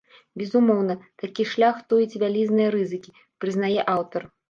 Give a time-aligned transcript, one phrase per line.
[0.41, 0.95] Безумоўна,
[1.25, 4.21] такі шлях тоіць вялізныя рызыкі, прызнае аўтар.